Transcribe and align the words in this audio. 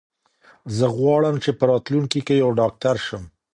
زه 0.77 0.85
غواړم 0.97 1.35
چې 1.43 1.51
په 1.57 1.63
راتلونکي 1.71 2.19
کې 2.27 2.35
یو 2.43 2.49
ډاکټر 2.59 2.95
شم. 3.05 3.23